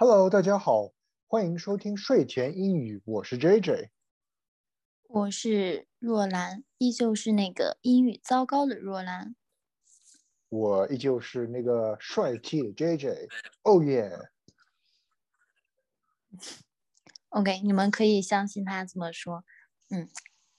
[0.00, 0.92] Hello，大家好，
[1.26, 3.88] 欢迎收听睡前英语，我是 JJ。
[5.08, 9.34] 我是若兰，依旧是那个英语糟糕的若兰。
[10.50, 13.28] 我依旧是那个帅气的 JJ。
[13.64, 14.30] 哦耶
[17.30, 19.44] ！OK，你们可以相信他这么说。
[19.90, 20.08] 嗯，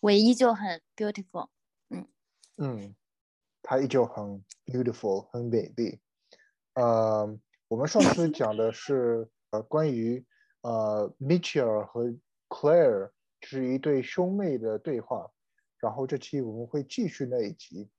[0.00, 1.50] 我依旧很 beautiful。
[1.90, 2.08] 嗯，
[2.56, 2.96] 嗯，
[3.62, 6.00] 他依旧很 beautiful，很美丽。
[6.74, 7.38] 呃，
[7.68, 10.24] 我们上次讲的是呃关于
[10.62, 12.14] 呃 Mitchell 和
[12.48, 13.10] Claire
[13.42, 15.30] 是一对兄妹的对话，
[15.78, 17.90] 然后这期我们会继续那一集。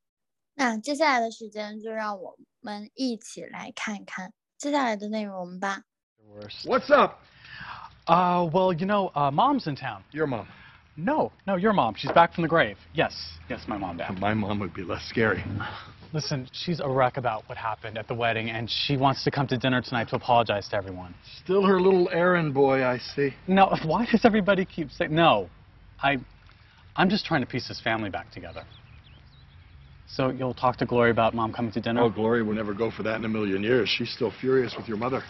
[0.54, 5.84] 那接下来的时间就让我们一起来看看接下来的内容吧。
[6.64, 7.20] What's up?
[8.06, 10.02] Uh, well, you know, uh, mom's in town.
[10.10, 10.46] Your mom.
[10.96, 11.94] No, no, your mom.
[11.94, 12.76] She's back from the grave.
[12.92, 13.12] Yes,
[13.48, 14.18] yes, my mom, dad.
[14.20, 15.44] My mom would be less scary.
[16.13, 19.47] Listen, she's a wreck about what happened at the wedding, and she wants to come
[19.47, 21.13] to dinner tonight to apologize to everyone.
[21.43, 23.33] Still her little errand boy, I see.
[23.47, 25.49] No, why does everybody keep saying no?
[26.01, 26.17] I,
[26.95, 28.63] I'm just trying to piece this family back together.
[30.07, 32.01] So you'll talk to Gloria about mom coming to dinner?
[32.01, 33.89] Oh, Gloria would never go for that in a million years.
[33.89, 35.21] She's still furious with your mother.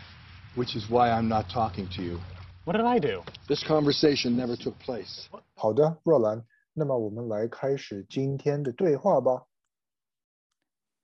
[0.55, 2.19] which is why I'm not talking to you.
[2.63, 3.21] What did I do?
[3.47, 5.27] This conversation never took place.
[5.55, 9.43] 好的，若兰，那么我们来开始今天的对话吧。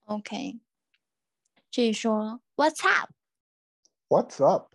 [0.05, 0.59] OK，
[1.69, 3.11] 这里说 What's up？
[4.09, 4.73] What's up？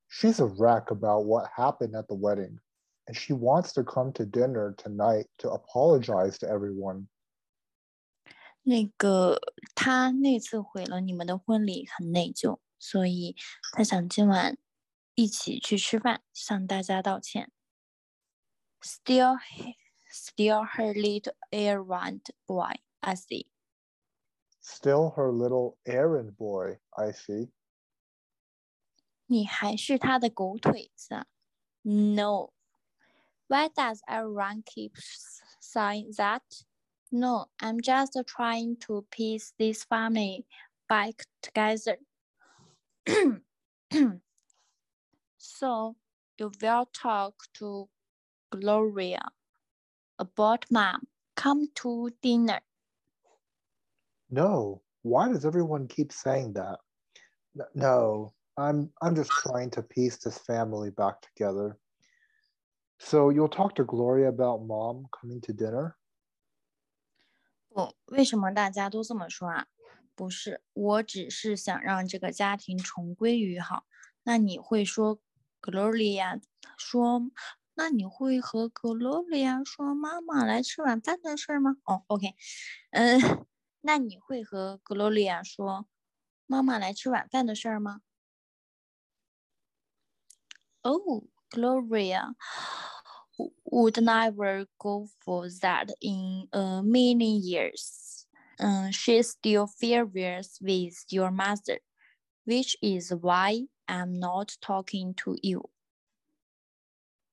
[0.09, 2.59] she's a wreck about what happened at the wedding,
[3.07, 7.09] and she wants to come to dinner tonight to apologize to everyone.
[8.65, 9.41] 那个
[9.75, 13.37] 她那次毁了你们的婚礼，很内疚，所以
[13.73, 14.57] 她想今晚
[15.17, 17.51] 一起去吃饭，向大家道歉。
[18.81, 19.77] Still, he-
[20.11, 23.47] still her little errand boy, I see.
[24.61, 27.51] Still her little errand boy, I see.
[29.27, 31.27] 你还是他的狗腿子啊？
[31.83, 32.53] No.
[33.49, 36.43] Why does everyone keep s- saying that?
[37.11, 40.47] No, I'm just trying to piece this family
[40.89, 41.99] back together.
[45.47, 45.97] so
[46.39, 47.89] you will talk to
[48.51, 49.23] Gloria
[50.19, 51.07] about mom.
[51.35, 52.61] Come to dinner.
[54.31, 56.79] No, why does everyone keep saying that?
[57.59, 61.79] N- No, I'm I'm just trying to piece this family back together.
[62.99, 65.97] So you'll talk to Gloria about mom coming to dinner?
[67.71, 69.67] 不，为什么大家都这么说啊？
[70.15, 73.87] 不是，我只是想让这个家庭重归于好。
[74.25, 75.19] 那你会说
[75.67, 76.41] Gloria
[76.77, 77.31] 说，
[77.75, 81.77] 那你会和 Gloria 说妈妈来吃晚饭的事儿吗？
[81.85, 82.35] 哦，OK，
[82.91, 83.47] 嗯，
[83.83, 85.87] 那你会和 Gloria 说
[86.47, 88.01] 妈妈来吃晚饭的事儿吗？
[90.85, 92.35] Oh, Gloria
[93.39, 98.27] w- would never go for that in a million years.
[98.59, 101.79] Um, she's still furious with your mother,
[102.47, 105.69] which is why I'm not talking to you.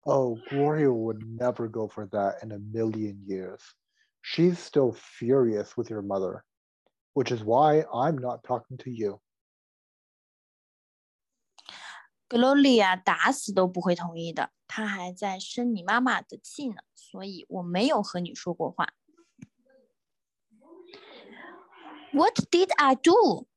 [0.05, 3.61] Oh, Gloria would never go for that in a million years.
[4.21, 6.43] She's still furious with your mother,
[7.13, 9.19] which is why I'm not talking to you.
[12.29, 18.93] Gloria 打死都不会同意的，她还在生你妈妈的气呢，所以我没有和你说过话。
[22.11, 23.47] What did I do？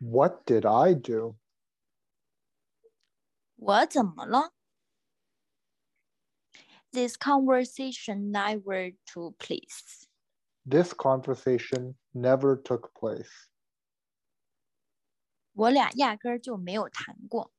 [0.00, 1.36] What did I do?
[3.56, 4.52] 我怎么了？
[6.90, 10.06] This conversation never took place.
[10.68, 13.46] This conversation never took place.
[15.54, 17.52] 我俩压根儿就没有谈过。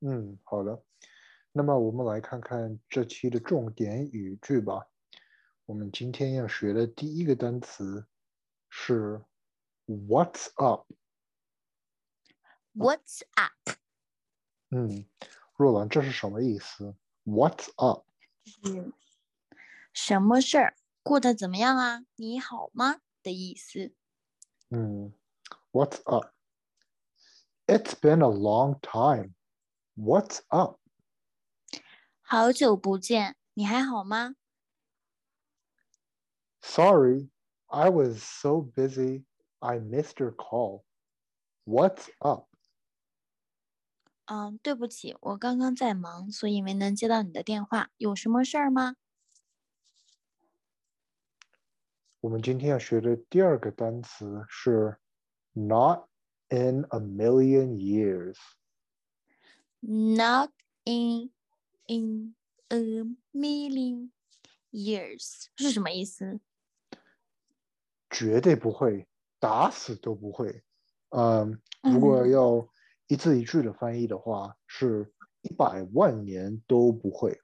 [0.00, 0.84] 嗯，好的。
[1.52, 4.90] 那么我们来看看这期的重点语句吧。
[5.66, 8.06] 我们今天要学的第一个单词
[8.68, 9.24] 是
[9.86, 10.86] "What's up"。
[12.74, 13.78] What's up？
[14.70, 15.06] 嗯，
[15.56, 16.96] 若兰，这是什么意思？
[17.24, 18.04] What's up？
[18.44, 18.92] 是
[19.92, 20.76] 什么事儿？
[21.02, 22.04] 过得怎么样啊？
[22.16, 23.00] 你好吗？
[23.22, 23.94] 的意思。
[24.70, 25.14] 嗯，
[25.70, 26.32] What's up?
[27.66, 29.34] It's been a long time.
[29.96, 30.80] What's up?
[32.20, 34.34] 好久不见，你还好吗？
[36.60, 37.30] Sorry,
[37.68, 39.24] I was so busy.
[39.60, 40.84] I missed your call.
[41.64, 42.48] What's up?
[44.26, 47.90] 嗯，对不起，我刚刚在忙，所以没能接到你的电话。
[47.98, 48.96] 有什么事儿吗？
[52.20, 54.98] 我们今天要学的第二个单词是
[55.52, 56.08] "Not
[56.48, 58.38] in a million years"。
[59.80, 60.52] Not
[60.84, 61.30] in
[61.86, 62.34] in
[62.68, 63.04] a
[63.34, 64.10] million
[64.70, 66.40] years 是什么意思？
[68.09, 69.07] 绝对不会，
[69.39, 70.63] 打死都不会。
[71.09, 72.67] 嗯，如果嗯要
[73.07, 77.39] 一字一句的翻译的话，是一百万年都不会。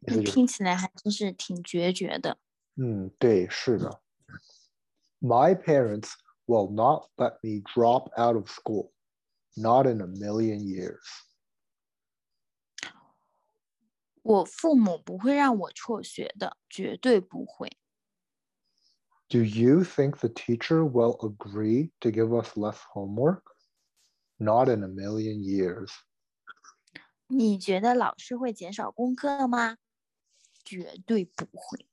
[0.00, 2.38] 意思就是听起来还真是挺决绝的。
[2.76, 4.00] 嗯，对，是的。
[5.20, 6.12] My parents
[6.46, 8.92] will not let me drop out of school.
[9.54, 11.00] Not in a million years.
[14.22, 17.70] 我父母不会让我辍学的，绝对不会。
[19.29, 23.43] Do you think the teacher will agree to give us less homework?
[24.37, 25.91] Not in a million years.
[27.27, 29.77] 你觉得老师会减少功课吗？
[30.65, 31.87] 绝对不会。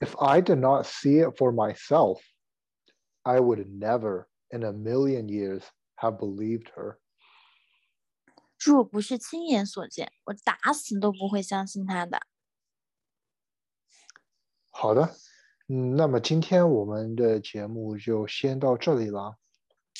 [0.00, 2.20] If I did not see it for myself,
[3.22, 5.62] I would never in a million years
[5.96, 6.98] have believed her.
[8.58, 12.22] 若不是亲眼所见，我打死都不会相信他的。
[14.70, 15.14] 好的，
[15.67, 19.37] 嗯，那么今天我们的节目就先到这里了。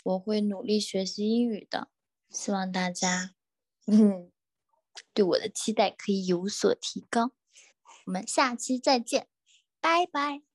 [0.04, 1.90] 我会努力学习英语的，
[2.30, 3.32] 希望大家，
[3.88, 4.32] 嗯，
[5.14, 7.32] 对我的期待可以有所提高。
[8.06, 9.28] 我们下期再见，
[9.82, 10.55] 拜拜。